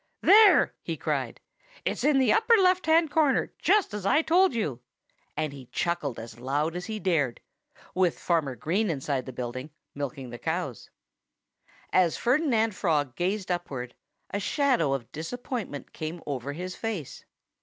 [0.21, 1.39] "There!" he cried.
[1.85, 4.81] "It's in the upper left hand corner, just as I told you."
[5.37, 7.39] And he chuckled as loud as he dared
[7.93, 10.89] with Farmer Green inside the building, milking the cows.
[11.93, 13.93] As Ferdinand Frog gazed upward
[14.31, 17.23] a shadow of disappointment came over his face.